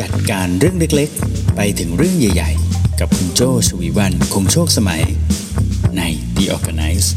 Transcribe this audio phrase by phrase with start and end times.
[0.00, 5.02] จัดการเรื่องเล็กๆ ไปถึงเรื่องใหญ่ๆ กับคุณโจชวีวันคงโชคสมัย
[5.96, 6.02] ใน
[6.36, 7.08] The Organize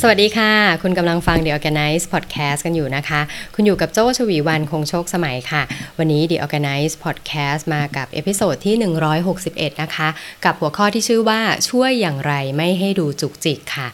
[0.00, 3.20] สวัสดีค่ะ คุณกำลังฟัง The Organize Podcast กันอยู่นะคะ
[3.54, 5.62] คุณอยู่กับโจชวีวันคงโชคสมัยค่ะ
[5.98, 8.76] วันนี้ The Organize Podcast มากับ episode ที่
[9.28, 10.08] 161 นะคะ
[10.44, 13.88] กับหัวข้อที่ชื่อว่าช่วยอย่างไรไม่ให้ดูจุกจิกค่ะ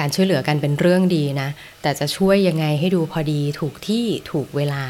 [0.00, 1.48] การช่วยเหลือกันเป็นเรื่องดีนะ
[1.82, 4.84] แต่จะช่วยยังไงให้ดูพอดีถูกที่ถูกเวลา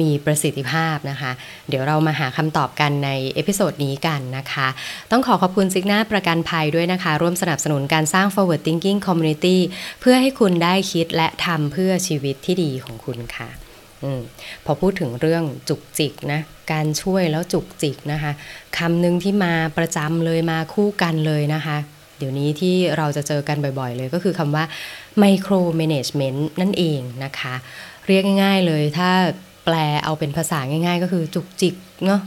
[0.00, 1.32] มีประสิทธิภาพนะคะ
[1.68, 4.68] เดี๋ยวเรามาหาคำตอบกันใน episode นี้กันนะคะ
[5.10, 9.56] ต้องขอขอบคุณ Cigna ประกันภัยด้วยนะคะ ร่วมสนับสนุนการสร้าง forward thinking community
[10.00, 13.48] เพื่อให้คุณได้คิดและทำเพื่อชีวิตที่ดีของคุณค่ะ
[14.04, 14.06] อะ
[14.64, 16.40] พอพูดถึงเรื่องจุกจิกนะ
[16.72, 18.32] การช่วยแล้วจุกจิกนะคะ
[18.78, 21.76] คำหนึ่งที่มาประจำเลยมาคู่กันเลยนะคะ
[22.18, 24.64] เดี๋ยวนี้ที่เราจะเจอกันบ่อยๆเลยก็คือคำว่า
[25.22, 27.54] micro management นั่นเองนะคะ
[28.06, 29.10] เรียกง่ายๆเลยถ้า
[29.64, 31.74] แปลเอาเป็นภาษาง่าย ๆ ก็คือจุกจิก
[32.06, 32.20] เนาะ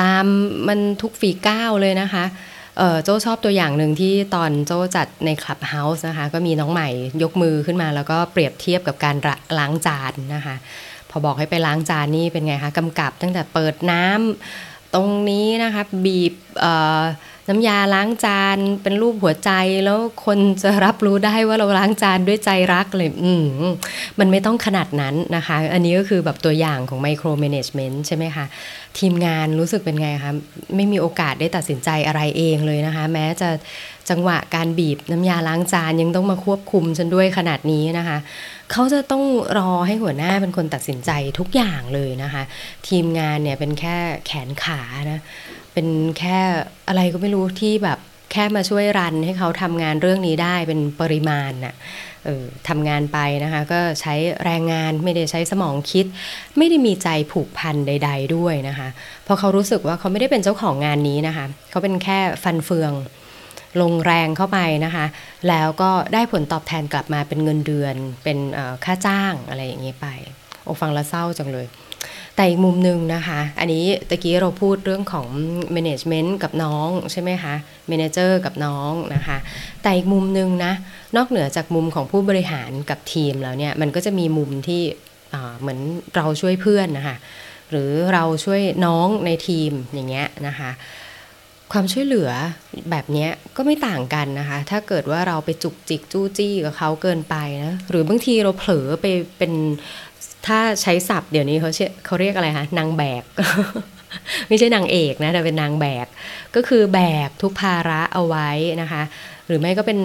[0.00, 0.24] ตาม
[0.68, 2.24] มันทุกฝีก้าวเลยนะคะ
[2.78, 6.88] เออโจชอบตัวอย่างหนึ่งที่ตอนโจ้จัดในคลับเฮาส์นะคะ ก็มีน้องใหม่
[7.22, 9.16] ยกมือขึ้นมาแล้วก็เปรียบเทียบกับการ
[9.58, 10.56] ล้างจานนะคะ
[11.10, 16.34] พอบอกให้ไปล้างจานนี่เป็นไงคะกำกับตั้งแต่เปิดน้ำตรงนี้นะคะบีบ
[17.48, 19.50] น้ำยาล้างจานเป็นรูปหัวใจ
[19.84, 23.44] แล้วคนจะรับรู้ได้ว่าเราล้างจานด้วยใจรักเลยอืม
[24.18, 28.44] มันไม่ต้องขนาดนั้นนะคะ อันนี้ก็คือแบบตัวอย่างของไมโคร m ม n a g เมนต์ใช่ไหมคะ
[28.98, 30.32] ทีมงานรู้สึกเป็นไงคะ
[30.76, 33.48] ไม่มีโอกาสได้ตัดสินใจอะไรเองเลยนะคะ แม้จะ
[34.10, 38.18] จังหวะการบีบน้ำยาล้างจานยังต้องมาควบคุมฉันด้วยขนาดนี้นะคะ
[38.72, 39.24] เขาจะต้อง
[39.58, 42.42] รอให้หัวหน้าเป็นคนตัดสินใจทุกอย่างเลยนะคะ
[42.88, 44.80] ทีมงานเนี่ยเป็นแค่แขนขา
[45.12, 45.20] นะ
[45.76, 46.38] เป็นแค่
[46.88, 47.98] อะไรก็ไม่รู้ที่แบบ
[48.32, 51.74] แค่มาช่วยรันให้เขาทำงานเรื่องนี้ได้เป็นปริมาณน่ะ
[52.26, 56.06] ออทำงานไปนะคะก็ใช้แรงงานไม่ได้ใช้สมองคิด
[56.58, 58.88] ไม่ได้มีใจผูกพันใด ๆ ด้วยนะคะ
[59.24, 62.92] เพราะเขารู้สึกว่าเขาไม่ได้เป็นเจ้าของงานนี้นะคะเขาเป็นแค่ฟันเฟือง
[63.80, 65.06] ลงแรงเข้าไปนะคะ
[65.48, 68.38] แล้วก็ได้ผลตอบแทนกลับมาเป็นเงินเดือน เป็น
[68.84, 70.06] ค่าจ้างอะไรอย่างนี้ไป
[70.62, 71.66] โอ้ฟังแล้วเศร้าจังเลย
[72.36, 75.28] แต่อีกมุมหนึ่งนะคะ อันนี้ตะกี้เราพูดเรื่องของ
[75.76, 77.54] management กับน้องใช่ไหมคะ
[77.90, 79.38] manager กับน้องนะคะ
[79.82, 80.72] แต่อีกมุมหนึ่งนะ
[81.16, 84.82] นอกเหนือจากมุมของผู้บริหารกับทีมแล้วเนี่ย มันก็จะมีมุมที่
[85.60, 85.78] เหมือน
[86.16, 87.16] เราช่วยเพื่อนนะคะ
[87.70, 90.70] หรือเราช่วยน้องในทีมอย่างเงี้ยนะคะ
[91.72, 92.30] ความช่วยเหลือ
[92.90, 99.06] แบบนี้ก็ไม่ต่างกันนะคะ ถ้าเกิดว่าเราไปจุกจิกจู้จี้กับเขาเกินไปนะ หรือบางทีเราเผลอไป
[99.38, 99.52] เป็น
[100.46, 101.70] ถ้าใช้ศัพท์เดี๋ยวนี้เขา
[102.06, 103.24] เขาเรียกอะไรคะนางแบก
[104.48, 106.06] ไม่ใช่นางเอกนะแต่เป็นนางแบก
[106.56, 108.50] ก็คือแบกทุกภาระเอาไว้
[108.82, 109.02] นะคะ
[109.46, 110.00] หรือไม่ก็เป็น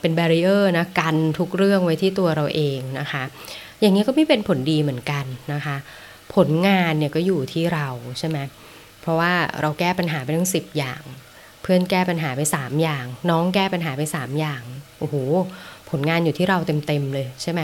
[0.00, 3.22] เป็นแบรีเออร์นะกันทุกเรื่องไว้ที่ตัวเราเองนะคะ
[3.80, 5.76] อย่างนี้ก็ไม่เป็นผลดีเหมือนกันนะคะ
[6.34, 8.38] ผลงานเนี่ยก็อยู่ที่เราใช่ไหม
[9.00, 11.02] เพราะว่าเราแก้ปัญหาไปทั้งสิบอย่าง
[11.62, 14.62] เพื่อนแก้ปัญหาไปสามอย่าง น้องแก้ปัญหาไปสามอย่าง
[14.98, 15.14] โอ้โห
[15.90, 17.60] ผลงานอยู่ที่เราเต็มๆเลยใช่ไหม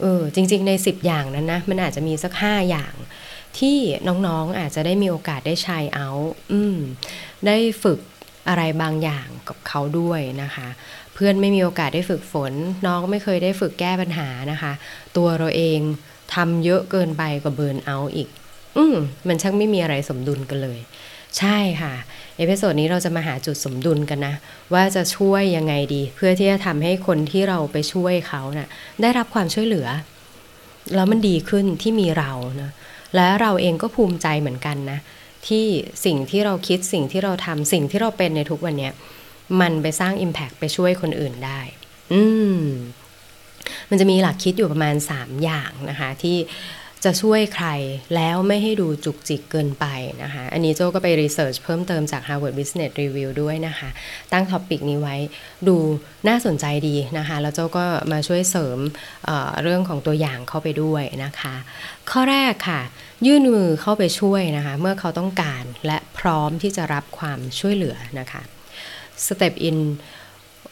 [0.00, 2.94] เออจริง ๆ ใน 10 อย่างนั้นนะ มันอาจจะมีสัก 5 อย่าง
[3.58, 3.76] ที่
[4.08, 6.08] น้องๆอาจจะได้มีโอกาสได้ใช้เอา
[6.52, 6.76] อืม
[7.46, 7.98] ได้ฝึก
[8.48, 10.68] อะไรบางอย่างกับเขาด้วยนะคะ
[11.14, 12.52] เพื่อนไม่มีโอกาสได้ฝึกฝน
[12.86, 14.72] น้องไม่เคยได้ฝึกแก้ปัญหานะคะ
[15.16, 15.80] ตัวเราเอง
[16.34, 18.28] ทำเยอะเกินไปก็ burnout อีก
[18.76, 18.96] อืม
[19.28, 20.78] มันช่างไม่มีอะไรสมดุลกันเลย
[21.38, 21.94] ใช่ค่ะ
[22.36, 24.34] episode นี้เราจะมาหาจุดสมดุลกันนะ
[24.74, 28.68] ว่าจะช่วยยังไงดี เพื่อที่จะทำให้คนที่เราไปช่วยเขาน่ะ
[29.02, 29.88] ได้รับความช่วยเหลือ
[30.94, 32.32] แล้วมันดีขึ้นที่มีเรา
[32.62, 32.70] นะ
[33.14, 34.98] และเราเองก็ภูมิใจเหมือนกันนะ
[35.46, 35.64] ที่
[36.04, 38.90] สิ่งที่เราคิดสิ่งที่เราทำสิ่งที่เราเป็นในทุกวันนี้
[39.60, 41.60] มันไปสร้าง Impact ไปช่วยคนอื่นได้
[42.12, 42.22] อื
[42.60, 42.62] ม
[43.90, 46.36] มันจะมีหลักคิดอยู่ประมาณ 3 อย่างนะคะ ที่
[47.04, 47.68] จะช่วยใคร
[48.14, 49.86] แล้วไม่ให้ดูจุกจิกเกินไป
[50.22, 53.88] นะคะ อันนี้โจก็ไป research เพิ่มเติมจาก Harvard Business Review ด้วยนะคะ
[54.32, 55.16] ตั้ง topic นี้ไว้
[55.68, 55.76] ดู
[56.28, 58.78] น่าสนใจดีนะคะ แล้วโจก็มาช่วยเสริม
[59.24, 61.54] เรื่องของตัวอย่างเข้าไปด้วยนะคะ
[62.10, 62.82] ข้อแรกค่ะ
[63.26, 68.42] ยื่นมือเข้าไปช่วยนะคะ เมื่อเขาต้องการและพร้อมที่จะรับความช่วยเหลือนะคะ
[69.26, 69.78] Step in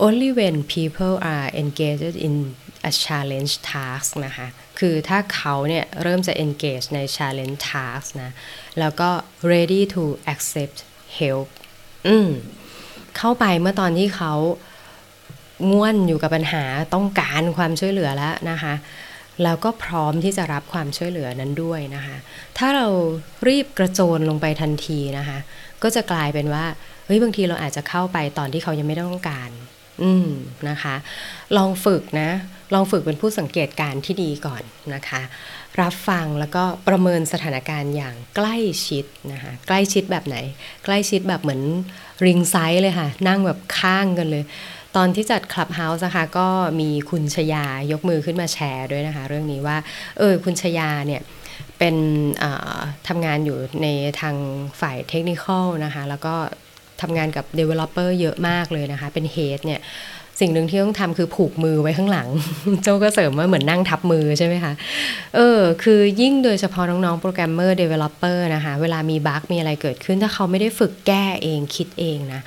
[0.06, 2.34] only when people are engaged in
[2.90, 4.46] a challenge task นะคะ
[4.80, 8.30] คือถ้าเขาเนี่ยเริ่มจะ engage ใน challenge task นะ
[8.78, 9.10] แล้วก็
[9.52, 10.78] ready to accept
[11.18, 11.48] help
[12.06, 12.28] อืม
[13.16, 14.32] เข้าไปเมื่อตอนที่เขา
[15.70, 18.74] ง่วนอยู่กับปัญหาต้องการความช่วยเหลือแล้วนะคะ
[19.42, 22.16] แล้วก็พร้อมที่จะรับความช่วยเหลือนั้นด้วยนะคะ
[22.58, 22.86] ถ้าเรา
[23.48, 25.38] รีบกระโจนลงไปทันทีนะคะ
[25.82, 26.64] ก็จะกลายเป็นว่า
[27.06, 29.50] เฮ้ยบางทีเราอาจจะเข้าไปตอนที่เขายังไม่ต้องการ
[30.02, 30.28] อืม
[30.68, 30.94] นะคะ
[31.56, 32.30] ลองฝึกนะ
[32.74, 34.62] ลองฝึกเป็นผู้สังเกตการณ์ที่ดีก่อน
[34.94, 35.22] นะคะ
[35.80, 38.56] รับฟังแล้วก็ประเมินสถานการณ์อย่างใกล้
[38.88, 40.36] ชิดนะคะใกล้ชิดแบบไหน
[40.84, 41.62] ใกล้ชิดแบบเหมือน
[42.26, 44.44] ringside เลยค่ะ นั่งแบบข้างกันเลย
[44.96, 46.48] ตอนที่จัด Clubhouse นะคะก็
[46.80, 49.76] มีคุณชยายกมือขึ้นมาแชร์ด้วยนะคะ เรื่องนี้ว่า
[50.18, 51.22] เออคุณชยาเนี่ย
[51.78, 51.96] เป็น
[53.08, 53.86] ทำงานอยู่ใน
[54.20, 54.36] ทาง
[54.80, 55.44] ฝ่ายเทคนิค
[55.84, 56.34] นะคะ แล้วก็
[57.02, 59.82] ทำงานกับ Developer เยอะมากเลยนะคะ เป็น Head เนี่ย
[60.40, 62.28] สิ่งหนึ่งที่ต้องทำคือผูกมือไว้ข้างหลัง
[62.82, 64.72] โจก็เสริมว่าเหมือนนั่งทับมือใช่ไหมคะ
[65.36, 72.40] เออ คือยิ่งโดยเฉพาะน้องๆโปรแกรมเมอร์ developer นะคะ เวลามี bug มีอะไรเกิดขึ้น ถ้าเขาไม่ได้ฝึกแก้เองคิดเองนะ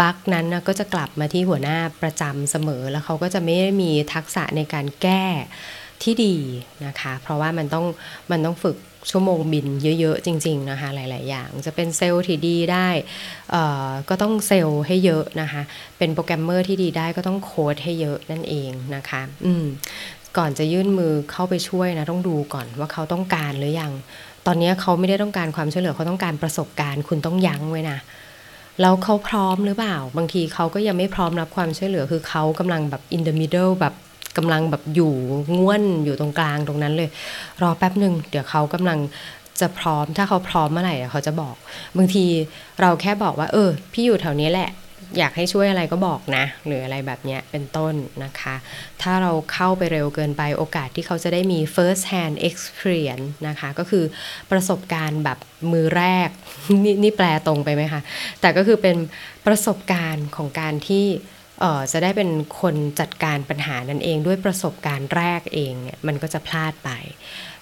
[0.00, 5.24] bug นั้นนะก็จะกลับมาที่หัวหน้าประจำเสมอ แล้วเขาก็จะไม่ได้มีทักษะในการแก้
[6.04, 6.36] ที่ดี
[6.86, 7.86] นะคะ เพราะว่ามันต้อง
[8.30, 8.76] มันต้องฝึก
[9.10, 9.66] ชั่วโมงบิน
[10.00, 12.88] เยอะๆ จริง ๆ นะคะ หลาย ๆ อย่างจะเป็นเซลล์ที่ดีได้
[14.08, 15.62] ก็ต้องเซลล์ให้เยอะนะคะ
[15.98, 19.64] เป็นโปรแกรมเมอร์ที่ดีได้ก็ต้องโค้ดให้เยอะนั่นเองนะคะอืม
[20.36, 23.92] ก่อนจะยื่นมือเข้าไปช่วยนะต้องดูก่อนว่าเขาต้องการหรือยัง
[24.46, 27.98] ตอนนี้เขาไม่ได้ต้องการความช่วยเหลือเขาต้องการประสบการณ์ คุณต้องยั้งไว้นะ
[28.80, 33.94] แล้วเขาพร้อมหรือเปล่า บางทีเขาก็ยังไม่พร้อมรับความช่วยเหลือคือเขากำลังแบบ in the middle แบบ
[34.36, 35.12] กำลังแบบอยู่
[35.56, 37.10] ง่วนอยู่ตรงกลางตรงนั้นเลย
[37.62, 38.98] รอแป๊บหนึ่งเดี๋ยวเขากำลัง
[39.60, 41.56] จะพร้อมถ้าเขาพร้อมเมื่อไหร่เขาจะบอก
[41.96, 42.24] บางที
[42.80, 44.70] เราแค่บอกว่า เออ พี่อยู่แถวนี้แหละ
[45.18, 47.94] อยากให้ช่วยอะไรก็บอกนะ หรืออะไรแบบนี้เป็นต้น
[48.24, 48.54] นะคะ
[49.02, 54.04] ถ้าเราเข้าไปเร็วเกินไปโอกาสที่เขาจะได้มี first hand experience นะคะ ก็คือ
[54.50, 55.38] ประสบการณ์แบบ
[55.72, 56.28] มือแรก
[56.84, 58.00] นนี่แปลตรงไปไหมคะ
[58.40, 58.96] แต่ก็คือเป็น
[59.46, 61.06] ประสบการณ์ของการที่
[61.92, 62.30] จะได้เป็น
[62.60, 66.90] คนจัดการปัญหานั้นเองด้วยประสบการณ์แรกเองเนี่ยมันก็จะพลาดไป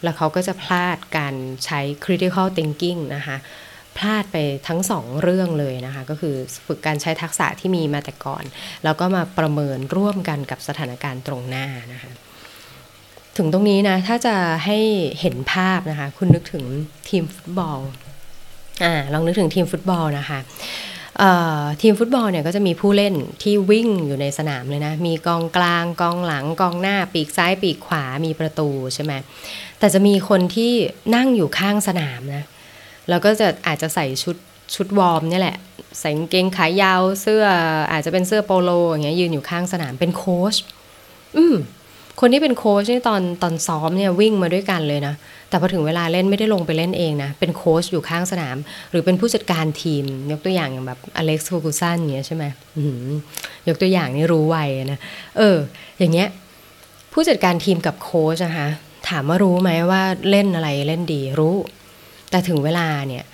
[0.02, 1.34] แล้วเขาก็จะพลาดการ
[1.64, 3.36] ใช้ critical thinking นะคะ
[3.96, 4.36] พลาดไป
[4.68, 6.34] ทั้งสองเรื่องเลยนะคะ ก็คือ
[6.66, 8.44] ฝึกการใช้ทักษะที่มีมาแต่ก่อน
[8.84, 12.10] แล้วก็มาประเมินร่วมกันกับสถานการณ์ตรงหน้านะคะ
[13.36, 14.34] ถึงตรงนี้นะถ้าจะ
[14.64, 14.78] ให้
[15.20, 16.64] เห็นภาพนะคะ คุณนึกถึง
[17.08, 17.78] ทีมฟุตบอล
[18.84, 20.38] อ่าลองนึกถึงทีมฟุตบอลนะคะ
[21.80, 29.12] ทีมฟุตบอลเนี่ยก็จะมีผู้เล่นที่วิ่งอยู่ในสนามเลยนะ มีกองกลางกองหลังกองหน้าปีกซ้ายปีกขวามีประตูใช่ไหม
[29.78, 30.72] แต่จะมีคนที่
[31.14, 32.44] นั่งอยู่ข้างสนามนะ
[33.08, 34.36] แล้วก็จะอาจจะใส่ชุด
[34.74, 35.56] ชุดวอร์มนี่แหละ
[36.00, 37.44] ใส่กางเกงขายาวเสื้อ
[37.92, 40.54] อาจจะเป็นเสื้อโปโลอย่างเงี้ยยืนอยู่ข้างสนามเป็นโค้ช
[41.36, 41.54] อืม
[42.20, 45.14] คนที่เป็นโค้ชนี่ตอนตอนซ้อมเนี่ยวิ่งมาด้วยกันเลยนะ
[45.52, 48.56] แต่พอถึงเวลาเล่นไม่ได้ลงไปเล่นเองนะ เป็นโค้ชอยู่ข้างสนาม
[48.90, 52.44] หรือเป็นผู้จัดการทีม ยกตัวอย่างอย่างแบบอเล็กซ์ฟูกุสันเงี้ยใช่ไหม
[53.68, 54.56] ยกตัวอย่างนี่รู้ไว
[54.92, 54.98] นะ
[55.38, 55.56] เออ
[55.98, 56.28] อย่างเงี้ย
[57.12, 58.68] ผู้จัดการทีมกับโค้ชนะคะ
[59.08, 61.56] ถามว่ารู้ไหมว่าเล่นอะไรเล่นดีรู้
[62.30, 63.24] แต่ถึงเวลาเนี่ย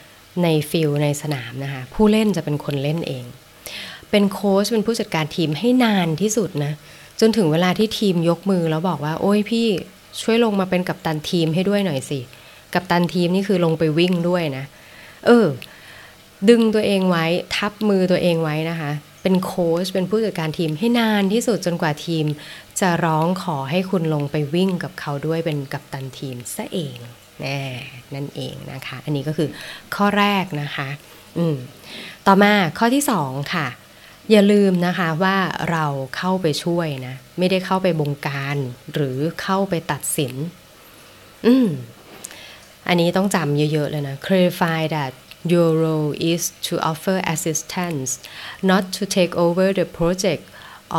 [0.42, 3.24] ในฟิลในสนามนะคะผู้เล่นจะเป็นคนเล่นเอง
[4.10, 6.72] เป็นโค้ชเป็นผู้จัดการทีมให้นานที่สุดนะ
[7.20, 9.66] จนถึงเวลาที่ทีมยกมือแล้วบอกว่า โอ้ยพี่
[10.20, 12.20] ช่วยลงมาเป็นกัปตันทีมให้ด้วยหน่อยสิ
[12.74, 14.64] กัปตันทีมนี่คือลงไปวิ่งด้วยนะ
[15.26, 15.46] เออ
[16.48, 17.24] ดึงตัวเองไว้
[17.56, 22.26] ทับมือตัวเองไว้นะคะ เป็นโค้ชเป็นผู้จัดการทีมให้นานที่สุดจนกว่าทีม
[22.80, 26.98] จะร้องขอให้คุณลงไปวิ่งกับเขาด้วยเป็นกัปตันทีมซะเอง
[27.40, 27.60] แน่
[28.14, 29.48] นั่นเองนะคะ อันนี้ก็คือ
[29.94, 30.88] ข้อแรกนะคะ
[31.38, 31.56] อืม
[32.26, 33.66] ต่อมาข้อที่สองค่ะ
[34.30, 35.36] อย่าลืมนะคะว่า
[35.70, 35.86] เรา
[36.16, 38.56] เข้าไปช่วยนะ ไม่ได้เข้าไปบงการ
[38.94, 40.34] หรือเข้าไปตัดสิน
[41.46, 41.68] อืม
[42.88, 45.12] อันนี้ต้องจำเยอะ ๆ เลยนะ clarify that
[45.52, 48.10] your role is to offer assistance
[48.70, 50.42] not to take over the project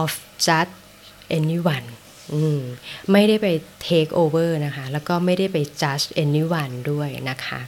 [0.01, 0.09] of
[0.47, 0.71] just
[1.39, 1.87] anyone
[3.11, 3.47] ไม่ได้ไป
[3.89, 7.59] take over นะคะ แล้วก็ไม่ได้ไป judge anyone ด้วยนะคะ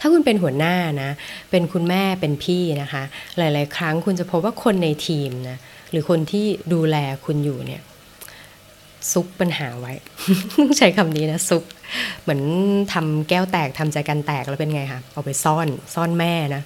[0.00, 1.10] ถ้าคุณเป็นหัวหน้านะ
[1.50, 3.02] เป็นคุณแม่เป็นพี่นะคะ
[3.38, 5.58] หลาย ๆ ครั้งคุณจะพบว่าคนในทีมนะ
[5.90, 7.82] หรือคนที่ดูแลคุณอยู่เนี่ย
[9.12, 9.92] ซุกปัญหาไว้
[10.78, 11.64] ใช้คำนี้นะซุก
[12.22, 12.40] เหมือน
[12.92, 16.62] ทำแก้วแตกทำใจกันแตกแล้วเป็นไงคะเอาไปซ่อนซ่อนแม่นะ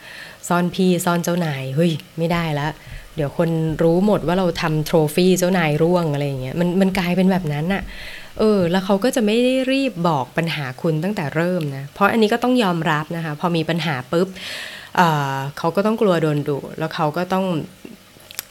[0.49, 2.71] ซ่อนพี่ซ่อนเจ้านายเฮ้ยไม่ได้แล้ว
[3.17, 3.51] เดี๋ยวคน
[3.83, 7.83] รู้หมดว่าเราทำโทรฟี่เจ้านายร่วงอะไรอย่างเงี้ยมันมันกลายเป็นแบบนั้นอะ
[8.39, 14.29] เออ แล้วเขาก็จะไม่ได้รีบบอกปัญหาคุณตั้งแต่เริ่มนะ เพราะอันนี้ก็ต้องยอมรับนะคะ พอมีปัญหาปุ๊บ
[14.97, 17.47] เเขาก็ต้องกลัวโดนดุแล้วเขาก็ต้อง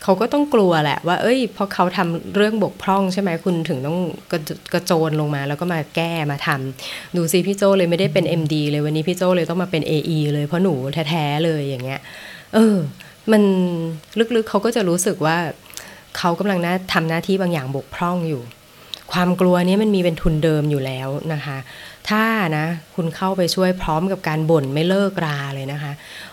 [0.04, 3.98] เขาก็ต้องกลัวแหละว่า เอ้ย พอเขาทำเรื่องบกพร่องใช่ไหมคุณถึงต้อง
[4.32, 4.40] กระ
[4.74, 10.74] กระโจนลงมา แล้วก็มาแก้มาทำดูซิพี่โจเลยไม่ได้เป็น MD เลยวันนี้พี่โจเลยต้องมาเป็น AE เลยเพราะหนู
[11.10, 12.02] แท้ๆเลยอย่างเงี้ย
[12.54, 12.78] เออ
[13.32, 13.44] มัน
[14.36, 15.38] ลึกๆเขาก็จะรู้สึกว่า
[16.18, 18.42] เขากำลังนะทำหน้าที่บางอย่างบกพร่องอยู่
[19.14, 21.58] ความกลัวนี้มันมีเป็นทุนเดิมอยู่แล้วนะคะ
[22.10, 22.24] ถ้า
[22.58, 22.66] นะ
[22.96, 25.92] คุณเข้าไปช่วยพร้อมกับการบ่นไม่เลิกราเลยนะคะ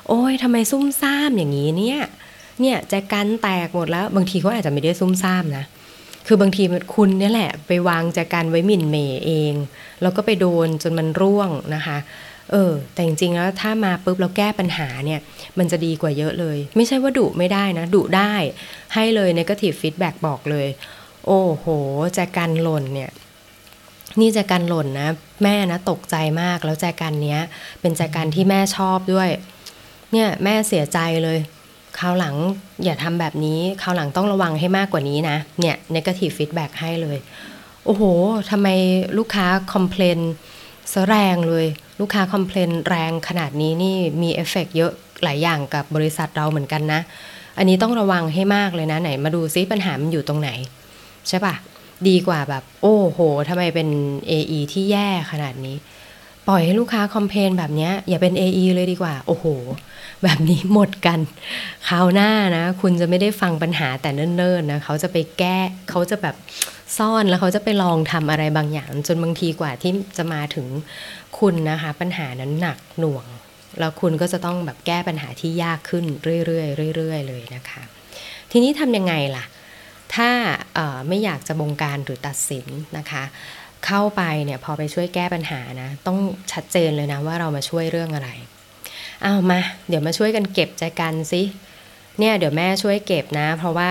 [0.09, 2.01] โอ้ยทำไมซุ่มซ่ามอย่างนี้เนี่ย
[2.61, 5.65] เนี่ยแจกันแตกหมดแล้ว บางทีเขาอาจจะไม่ได้ซุ่มซ่ามนะ
[6.27, 6.63] คือบางที
[6.95, 9.55] คุณเนี่ยแหละ ไปวางแจกันไว้หมิ่นเมย์เอง
[10.03, 11.99] แล้วก็ไปโดนจนมันร่วงนะคะ
[12.53, 15.21] เออแต่จริงๆแล้วถ้ามาปุ๊บเราแก้ปัญหาเนี่ย
[15.59, 18.35] มันจะดีกว่าเยอะเลย ไม่ใช่ว่าดุไม่ได้นะดุได้
[18.95, 20.67] ให้เลยในก a t i v e feedback บอกเลย
[21.27, 21.67] โอ้โห
[22.15, 23.11] แจกันหล่นเนี่ย
[24.21, 25.09] นี่แจกันหล่นนะ
[25.43, 27.41] แม่นะตกใจมากแล้วแจกันเนี้ย
[27.81, 29.29] เป็นแจกันที่แม่ชอบด้วย
[30.13, 31.39] เนี่ยแม่เสียใจเลย
[31.99, 32.37] คราวหลัง
[32.85, 37.19] อย่าทำแบบนี้คราวหลังต้องระวังให้มากกว่านี้นะ เนี่ย negative feedback ให้เลย
[37.85, 38.03] โอ้โห
[38.51, 38.69] ทำไม
[39.19, 40.19] ลูกค้าคอมเพลน
[40.93, 41.67] ซะแรงเลย
[42.01, 47.01] ลูกค้า complain แรงขนาดนี้นี่มีเอฟเฟกเยอะหลายอย่างกับบริษัทเราเหมือนกันนะ
[47.59, 50.51] อันนี้ต้องระวังให้มากเลยนะไหน มาดูซิปัญหามันอยู่ตรงไหน
[51.29, 51.55] ใช่ปะ
[52.09, 53.19] ดีกว่าแบบ โอ้โห
[53.49, 53.89] ทำไมเป็น
[54.31, 55.77] AE ที่แย่ขนาดนี้
[56.49, 59.47] ปล่อยให้ลูกค้า complain แบบนี้อย่าเป็น AE เลยดีกว่า โอ้โห
[60.25, 61.21] แบบนี้หมดกัน
[61.89, 65.59] คราวหน้านะ คุณจะไม่ได้ฟังปัญหาแต่เนิ่นๆนะเขาจะไปแก้
[65.91, 66.37] เขาจะแบบ
[66.99, 70.67] ซ่อนแล้วเขาจะไปลองทำอะไรบางอย่าง จนบางทีกว่าที่จะมาถึง
[71.39, 73.27] คุณนะคะ ปัญหานั้นหนักหน่วง
[73.79, 76.05] แล้วคุณก็จะต้องแบบแก้ปัญหาที่ยากขึ้น
[76.47, 77.83] เรื่อยๆเรื่อยๆเลยนะคะ
[78.51, 79.45] ทีนี้ทำยังไงล่ะ
[80.15, 80.31] ถ้า
[81.09, 82.67] ไม่อยากจะบงการหรือตัดสิน
[82.99, 83.25] นะคะ
[83.87, 86.19] เข้าไปเนี่ยพอไปช่วยแก้ปัญหานะต้อง
[86.53, 88.31] ชัดเจนเลยนะว่าเรามาช่วยเรื่องอะไร
[89.23, 91.43] เอามา เดี๋ยวมาช่วยกันเก็บใจกันสิ
[92.19, 93.91] เนี่ยเดี๋ยวแม่ช่วยเก็บนะ เพราะว่า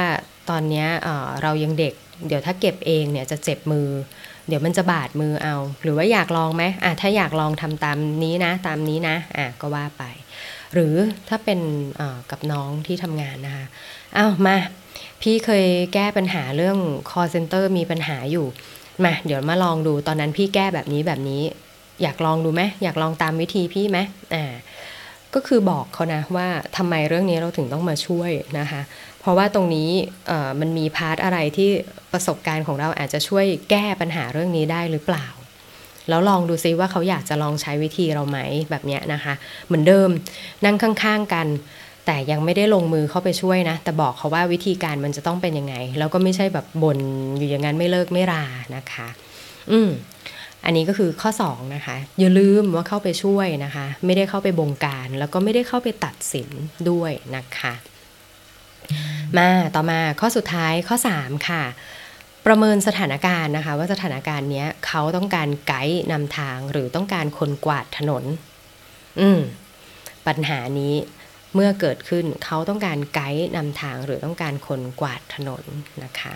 [0.50, 1.94] ตอนนี้เเรายังเด็ก
[2.28, 3.90] เดี๋ยวถ้าเก็บเองเนี่ยจะเจ็บมือ
[4.48, 10.04] เดี๋ยวมันจะบาดมือเอา หรือว่าอยากลองไหมอะถ้าอยากลองทำตามนี้นะ ตามนี้นะอะก็ว่าไป
[10.74, 10.96] หรือ
[11.30, 11.60] ถ้าเป็น
[12.32, 13.66] กับน้องที่ทำงานนะคะ
[14.16, 14.56] เอามา
[15.22, 16.78] พี่เคยแก้ปัญหาเรื่อง
[17.10, 18.46] call center มีปัญหาอยู่
[19.04, 21.44] มาเดี๋ยวมาลองดูตอนนั้นพี่แก้แบบนี้แบบนี้
[22.02, 24.00] อยากลองดูไหมอยากลองตามวิธีพี่ไหม
[24.34, 24.54] อ่า
[25.34, 26.48] ก็คือบอกเขานะว่า
[26.78, 28.82] ทำไมเรื่องนี้เราถึงต้องมาช่วยนะคะ
[29.20, 29.90] เพราะว่าตรงนี้
[30.60, 31.70] มันมี part อะไรที่
[32.14, 35.28] ประสบการณ์ของเราอาจจะช่วยแก้ปัญหาเรื่องนี้ได้หรือเปล่า
[36.10, 39.34] แล้วลองดูซิว่าเขาอยากจะลองใช้วิธีเราไหมแบบนี้นะคะ
[39.68, 40.10] เหมือนเดิม
[40.66, 41.48] นั่งข้างๆกัน
[42.08, 47.00] แต่ยังไม่ได้ลงมือเข้าไปช่วยนะ แต่บอกเขาว่าวิธีการมันจะต้องเป็นยังไง แล้วก็ไม่ใช่แบบบ่น
[47.38, 48.44] อยู่อย่างนั้นไม่เลิกไม่รา
[48.76, 49.08] นะคะ
[49.72, 49.90] อืม
[50.66, 56.50] อันนี้ก็คือข้อ2นะคะอย่าลืมว่าเข้าไปช่วยนะคะ ไม่ได้เข้าไปบงการ แล้วก็ไม่ได้เข้าไปตัดสิน
[56.90, 57.74] ด้วยนะคะ
[59.38, 61.64] มาต่อมาข้อสุดท้ายข้อ 3 ค่ะ
[62.46, 68.24] ประเมินสถานการณ์นะคะ ว่าสถานการณ์นี้เขาต้องการไกด์นำทางหรือต้องการคนกวาดถนน
[69.20, 69.40] อืม
[70.28, 70.94] ปัญหานี้
[71.54, 75.64] เมื่อเกิดขึ้นเขาต้องการไกด์นำทางหรือต้องการคนกวาดถนน
[76.04, 76.34] นะคะ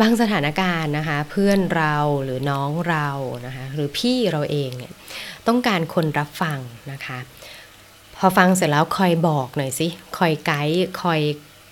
[0.00, 3.08] บางสถานการณ์นะคะเพื่อนเราหรือน้องเรา
[3.46, 4.92] นะคะหรือพี่เราเองเนี่ย
[5.48, 6.58] ต้องการคนรับฟัง
[6.92, 7.18] นะคะ
[8.18, 11.20] พอฟังเสร็จแล้วคอยบอกหน่อยสิคอยไกด์คอย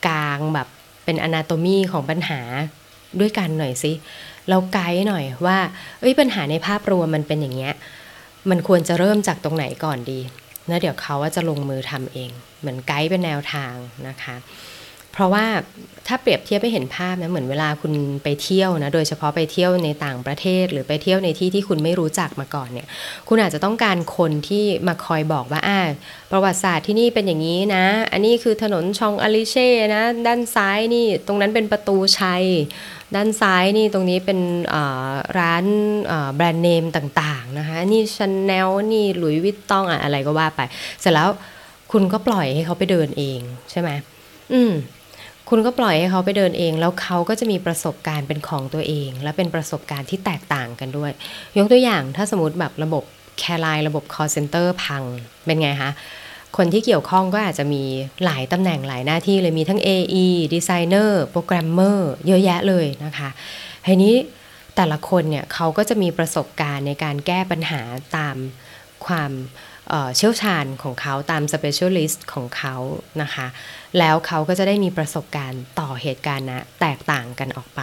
[0.06, 0.68] กลางแบบ
[1.04, 2.40] เป็นอนาโตมีของปัญหา
[3.20, 3.92] ด้วยกันหน่อยสิ
[4.48, 5.58] เราไกด์หน่อยว่า
[6.00, 7.74] เอ้ยปัญหาในภาพรวมมันเป็นอย่างเงี้ย
[8.50, 10.20] มันควรจะเริ่มจากตรงไหนก่อนดี
[10.68, 13.74] แล้วเดี๋ยวเขาจะลงมือทำเอง เหมือนไกด์เป็นแนวทาง
[14.08, 14.36] นะคะ
[15.18, 15.46] เพราะว่า
[16.08, 17.92] ถ้าเปรียบเทียบไปเห็นภาพนะเหมือนเวลาคุณ
[18.24, 22.86] ไปเที่ยวนะโดยเฉพาะไปเที่ยวในต่างประเทศ หรือไปเที่ยวในที่ที่คุณไม่รู้จักมาก่อนเนี่ย
[23.28, 25.80] คุณอาจจะต้องการคนที่มาคอยบอกว่าอ่า
[26.30, 32.44] ประวัติศาสตร์ที่นี่เป็นอย่างนี้นะ อันนี้คือถนน Champs-Élysées นะด้านซ้ายนี่ตรงนั้นเป็นประตูชัย
[33.16, 34.40] ด้านซ้ายนี่ตรงนี้เป็น
[35.38, 35.64] ร้าน
[36.36, 40.60] แบรนด์เนมต่างๆนะคะนี่ชาแนลนี่ Louis Vuitton อะไรก็ว่าไป
[41.00, 41.28] เสร็จแล้ว
[41.92, 43.90] คุณก็ปล่อยให้เขาไปเดินเองใช่ไหม
[44.54, 44.72] อืม
[45.48, 51.12] คุณก็ปล่อยให้เขาไปเดินเอง แล้วเขาก็จะมีประสบการณ์เป็นของตัวเอง และเป็นประสบการณ์ที่แตกต่างกันด้วย
[51.58, 53.04] ยกตัวอย่างถ้าสมมติแบบระบบ
[53.38, 55.02] care line ระบบ call center พัง
[55.46, 55.90] เป็นไงคะ
[56.56, 57.82] คนที่เกี่ยวข้องก็อาจจะมี
[58.24, 63.28] หลายตำแหน่งหลายหน้าที่เลยมีทั้ง AE Designer Programmer เยอะแยะเลยนะคะ
[63.86, 64.14] ทีนี้
[64.76, 67.80] แต่ละคนเนี่ยเขาก็จะมีประสบการณ์ในการแก้ปัญหา
[68.16, 68.36] ตาม
[69.06, 69.32] ความ
[70.16, 72.74] เชี่ยวชาญของเขาตาม specialist ของเขา
[73.22, 73.46] นะคะ
[73.98, 77.80] แล้วเขาก็จะได้มีประสบการณ์ต่อเหตุการณ์นะแตกต่างกันออกไป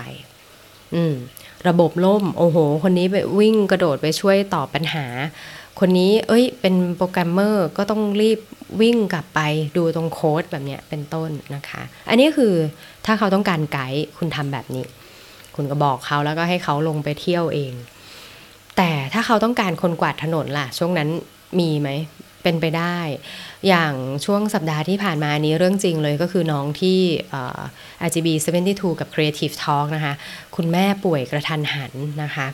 [0.95, 1.15] อืม
[1.67, 5.05] ระบบล่ม โอ้โห คนนี้ไปวิ่งกระโดดไปช่วยตอบปัญหา
[5.79, 8.39] คนนี้ เอ้ย เป็นโปรแกรมเมอร์ก็ต้องรีบ
[8.81, 9.39] วิ่งกลับไป
[9.77, 12.53] ดูตรงโค้ดแบบเนี้ยเป็นต้นนะคะ อันนี้คือ
[13.05, 14.85] ถ้าเขาต้องการไกด์คุณทำแบบนี้
[15.55, 17.73] คุณก็บอกเขาแล้วก็ให้เขาลงไปเที่ยวเอง
[18.77, 21.09] แต่ถ้าเขาต้องการคนกวาดถนนล่ะ ช่วงนั้น
[21.59, 21.89] มีไหม
[22.45, 22.97] เป็นไปได้
[23.67, 23.93] อย่าง
[24.25, 26.99] ช่วงสัปดาห์ที่ผ่านมานี้เรื่องจริงเลยก็คือน้องที่
[28.07, 28.27] RGB
[28.65, 30.13] 72 กับ Creative Talk นะคะ
[30.55, 32.47] คุณแม่ป่วยกระทันหันนะคะ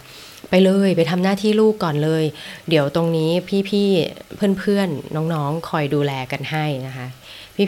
[0.49, 2.23] ไปเลยไปทำหน้าที่ลูกก่อนเลย
[2.69, 3.31] เดี๋ยวตรงนี้
[3.69, 7.07] พี่ๆเพื่อนๆ น้องๆ คอยดูแลกันให้นะคะ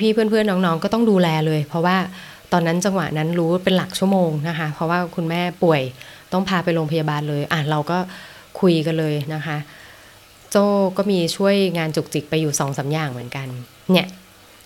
[0.02, 1.98] พี่ๆเพื่อนๆ น้องๆ ก็ต้องดูแลเลย เพราะว่า
[2.52, 5.82] ตอนนั้นจังหวะนั้นรู้เป็นหลักชั่วโมงนะคะ เพราะว่าคุณแม่ป่วย
[6.34, 7.98] ต้องพาไปโรงพยาบาลเลยอะเราก็
[8.60, 9.58] คุยกันเลยนะคะ
[10.54, 10.66] โจ
[10.98, 13.48] ก็มีช่วยงานจุกจิกไปอยู่สองสามอย่างเหมือนกัน
[13.92, 14.08] เนี่ย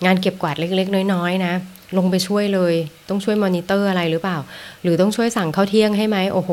[0.04, 1.54] งานเก็บกวาดเล็ก ๆ น้อยๆนะ
[1.98, 2.74] ลงไปช่วยเลย
[3.08, 4.38] ต้องช่วยมอนิเตอร์อะไรหรือเปล่า
[4.82, 6.50] หรือต้องช่วยสั่งข้าวเที่ยงให้ไหมโอ้โห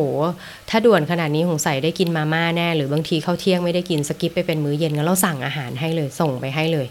[0.70, 6.88] ถ้าด่วนขนาดนี้สงสัยได้กินมาม่าแน่ หรือบางทีข้าวเที่ยงไม่ได้กิน skip ไปเป็นมื้อเย็นงั้นเราสั่งอาหารให้เลย ส่งไปให้เลย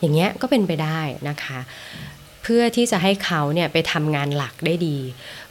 [0.00, 1.58] อย่างเงี้ยก็เป็นไปได้นะคะ
[2.48, 4.98] เพื่อที่จะให้เขาเนี่ยไปทำงานหลักได้ดี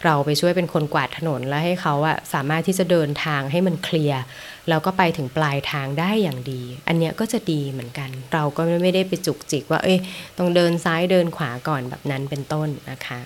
[0.03, 4.21] เราไปช่วยเป็นคนกวาดถนนแล้วให้เขาอะสามารถที่จะเดินทางให้มันเคลียร์
[4.69, 9.99] แล้วก็ไปถึงปลายทางได้อย่างดี อันเนี้ยก็จะดีเหมือนกัน เราก็ไม่ได้ไปจุกจิกว่า เอ้ย
[10.37, 13.19] ต้องเดินซ้ายเดินขวาก่อนแบบนั้นเป็นต้นนะคะ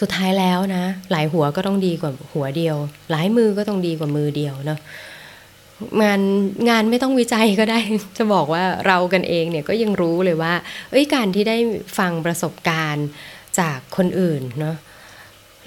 [0.00, 2.76] สุดท้ายแล้วนะ หลายหัวก็ต้องดีกว่าหัวเดียว
[3.10, 4.78] หลายมือก็ต้องดีกว่ามือเดียวเนาะ
[6.02, 6.20] งาน
[6.70, 7.78] งานไม่ต้องวิจัยก็ได้
[8.18, 10.54] จะบอกว่าเรากันเองเนี่ยก็ยังรู้เลยว่า
[10.90, 11.56] เอ้ยการที่ได้
[11.98, 13.06] ฟังประสบการณ์
[13.58, 14.76] จากคนอื่นเนาะ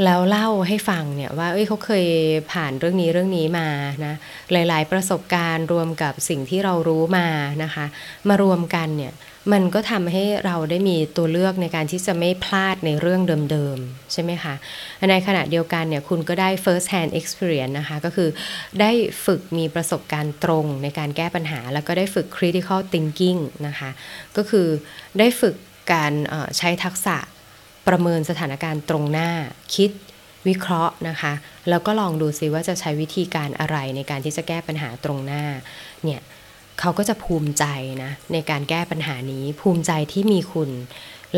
[0.03, 2.05] แล้วเล่าให้ฟังเนี่ยว่าเอ้ยเขาเคย
[2.51, 3.69] ผ่านเรื่องนี้เรื่องนี้มา
[4.05, 4.13] นะ
[4.51, 7.27] หลาย ๆ ประสบการณ์รวมกับสิ่งที่เรารู้มา
[7.63, 7.85] นะคะ
[8.29, 9.13] มารวมกันเนี่ย
[9.51, 14.53] มันก็ทำให้เราได้มีตัวเลือกในการที่จะไม่พลาดในเรื่องเดิมๆ ใช่ไหมคะ
[15.09, 18.29] ในขณะเดียวกันเนี่ยคุณก็ได้ first hand experience นะคะ ก็คือ
[18.81, 18.91] ได้
[19.25, 23.89] ฝึกมีประสบการณ์ตรงในการแก้ปัญหา แล้วก็ได้ฝึก critical thinking นะคะ
[24.37, 24.67] ก็คือ
[25.19, 25.55] ได้ฝึก
[25.93, 26.13] การ
[26.57, 27.17] ใช้ทักษะ
[27.89, 29.29] ประเมินสถานการณ์ตรงหน้า
[29.75, 29.91] คิด
[30.47, 31.33] วิเคราะห์นะคะ
[31.69, 35.43] แล้วก็ลองดูซิว่าจะใช้วิธีการอะไรในการที่จะแก้ปัญหาตรงหน้า
[36.03, 36.21] เนี่ย
[36.79, 37.65] เขาก็จะภูมิใจ
[38.03, 40.69] นะในการแก้ปัญหานี้ภูมิใจที่มีคุณ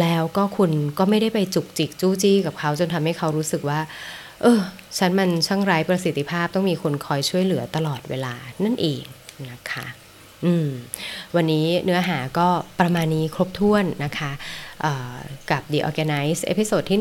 [0.01, 3.79] แล้วก็คุณก็ไม่ได้ไปจุกจิกจู้จี้กับเขาจนทำให้เขารู้สึกว่า
[4.41, 4.59] เออ
[4.97, 8.33] ฉันมันช่างไร้ประสิทธิภาพต้องมีคนคอยช่วยเหลือตลอดเวลา
[8.65, 9.03] นั่นเอง
[9.51, 9.87] นะคะ
[10.45, 10.69] อืม
[11.35, 12.47] วันนี้เนื้อหาก็
[12.79, 14.31] ประมาณนี้ครบถ้วนนะคะ
[15.51, 16.99] กับ The Organice episode ที่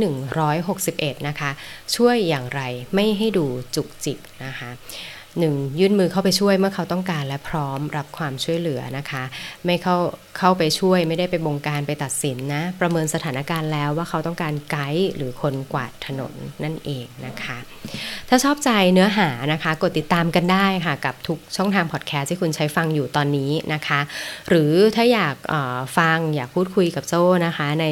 [0.62, 1.50] 161 นะคะ
[1.96, 2.60] ช่วยอย่างไร
[2.94, 4.70] ไม่ให้ดูจุกจิกนะคะ
[5.38, 9.22] หนึ่งยื่นมือเข้าไปช่วยเมื่อเขาต้องการและพร้อมรับความช่วยเหลือนะคะ
[9.66, 9.96] ไม่เข้า
[10.38, 17.58] เข้าไปช่วยไม่ได้ไปบงการไปตัดสินนะ ประเมินสถานการณ์แล้วว่าเขาต้องการไกด์หรือคนกวาดถนนนั่นเองนะคะ
[18.28, 24.00] ถ้าชอบใจเนื้อหานะคะ กดติดตามกันได้ค่ะ กับทุกช่องทางพอดแคสต์ที่คุณใช้ฟังอยู่ตอนนี้นะคะ
[24.48, 25.36] หรือถ้าอยาก
[25.98, 27.86] ฟังอยากพูดคุยกับโจ้นะคะ ใน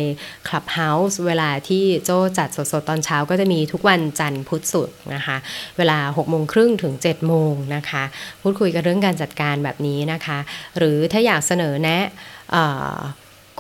[0.49, 5.37] Clubhouse เวลาที่โจ้จัดสดๆตอนเช้าก็จะมีทุกวันจันทร์พุธศุกร์นะคะ
[5.79, 8.05] เวลา6โมงครึ่งถึง7โมงนะคะ
[8.43, 10.39] พูดคุยกันเรื่องการจัดการแบบนี้นะคะ
[10.79, 12.05] หรือถ้าอยากเสนอแนะ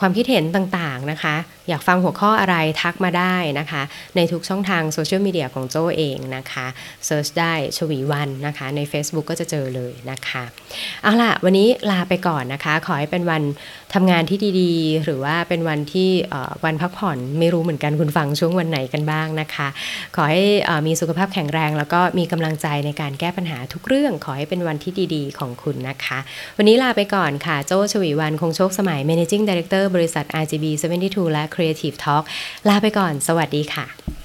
[0.01, 1.35] ความคิดเห็นต่างๆนะคะ
[1.69, 3.83] อยากฟังหัวข้ออะไรทักมาได้นะคะ
[4.17, 6.67] ในทุกช่องทางโซเชียลมีเดียของโจเองนะคะ
[7.07, 10.43] search ได้ฉวีวรรณนะคะ ใน Facebook ก็จะเจอเลยนะคะ
[11.03, 13.43] เอาล่ะ วันนี้ลาไปก่อนนะคะ ขอให้เป็นวัน
[13.95, 16.11] ทำงานที่ดีๆ หรือว่าเป็นวันที่
[16.65, 19.69] วันพักผ่อนไม่รู้เหมือนกันคุณฟังช่วงวันไหนกันบ้างนะคะ
[20.17, 20.43] ขอให้
[20.87, 26.19] มีสุขภาพแข็งแรง แล้วก็มีกำลังใจในการแก้ปัญหาทุกเรื่อง ขอให้เป็นวันที่ดีๆ ของคุณนะคะ
[26.57, 30.64] วันนี้ลาไปก่อนค่ะโจฉวีวรรณ คงโชคสมัย managing director บริษัท RGB
[31.05, 32.24] 72 และ Creative Talk
[32.68, 34.17] ลาไปก่อน สวัสดีค่ะ